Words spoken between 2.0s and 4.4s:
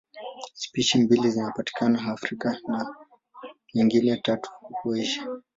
Afrika na nyingine